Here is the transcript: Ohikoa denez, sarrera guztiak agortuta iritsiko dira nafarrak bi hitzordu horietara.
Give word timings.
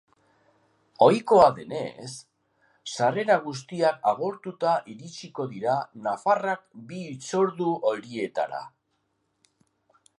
Ohikoa 1.07 1.49
denez, 1.57 2.13
sarrera 2.93 3.35
guztiak 3.43 4.09
agortuta 4.13 4.71
iritsiko 4.93 5.45
dira 5.53 5.75
nafarrak 6.07 6.65
bi 6.93 7.03
hitzordu 7.11 7.69
horietara. 7.91 8.63